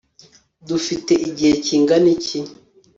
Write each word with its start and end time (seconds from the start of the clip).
dufite 0.67 1.13
igihe 1.29 1.53
kingana 1.65 2.07
iki 2.15 2.39